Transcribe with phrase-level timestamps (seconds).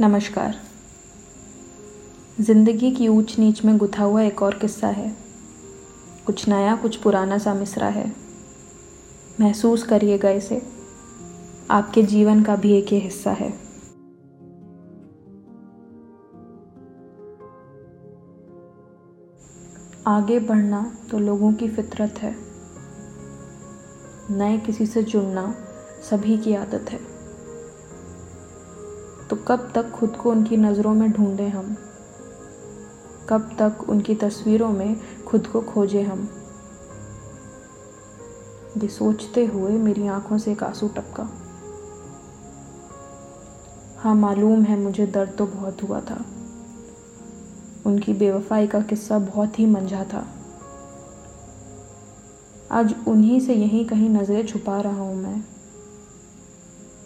[0.00, 0.54] नमस्कार।
[2.40, 5.16] ज़िंदगी की ऊंच नीच में गुथा हुआ एक और किस्सा है।
[6.26, 8.12] कुछ नया, कुछ पुराना सा मिसरा है।
[9.40, 10.62] महसूस करिएगा इसे।
[11.70, 13.50] आपके जीवन का भी एक ये हिस्सा है।
[20.06, 22.36] आगे बढ़ना तो लोगों की फितरत है।
[24.30, 25.54] नए किसी से जुड़ना
[26.10, 27.13] सभी की आदत है।
[29.30, 31.76] तो कब तक खुद को उनकी नज़रों में ढूंढें हम?
[33.28, 36.28] कब तक उनकी तस्वीरों में खुद को खोजें हम?
[38.78, 41.30] ये सोचते हुए मेरी आँखों से एक आँसू टपका।
[43.98, 46.24] हाँ मालूम है मुझे दर्द तो बहुत हुआ था।
[47.86, 50.26] उनकी बेवफाई का किस्सा बहुत ही मंझा था।
[52.70, 55.53] आज उन्हीं से यहीं कहीं नज़रें छुपा रहा हूँ मैं।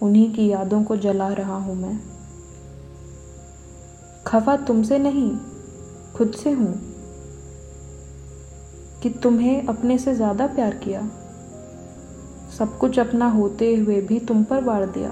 [0.03, 2.01] उन्हीं की यादों को जला रहा हूँ मैं।
[4.27, 5.37] खफा तुमसे नहीं,
[6.17, 6.89] खुद से हूँ।
[9.03, 11.11] कि तुम्हें अपने से ज़्यादा प्यार किया।
[12.59, 15.11] सब कुछ अपना होते हुए भी तुम पर बाढ़ दिया।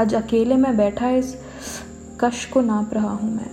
[0.00, 1.36] आज अकेले में बैठा इस
[2.20, 3.50] कश को नाप रहा हूँ मैं।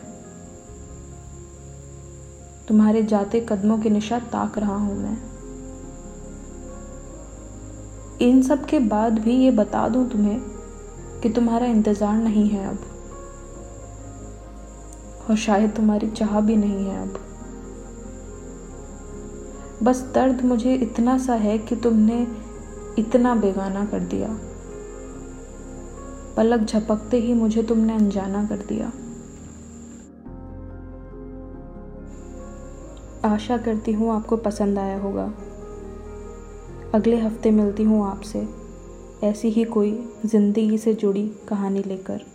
[2.67, 5.32] तुम्हारे जाते कदमों के निशा ताक रहा हूँ मैं।
[8.21, 10.39] इन सब के बाद भी ये बता दूँ तुम्हें
[11.21, 12.77] कि तुम्हारा इंतज़ार नहीं है अब।
[15.29, 17.19] और शायद तुम्हारी चाह भी नहीं है अब।
[19.83, 22.27] बस दर्द मुझे इतना सा है कि तुमने
[22.99, 24.27] इतना बेगाना कर दिया।
[26.37, 28.91] पलक झपकते ही मुझे तुमने अनजाना कर दिया।
[33.25, 35.33] आशा करती हूँ आपको पसंद आया होगा।
[36.93, 38.39] अगले हफ़्ते मिलती हूँ आपसे
[39.27, 39.91] ऐसी ही कोई
[40.25, 42.32] ज़िंदगी से जुड़ी कहानी लेकर।